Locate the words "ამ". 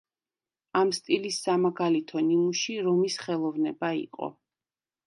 0.79-0.93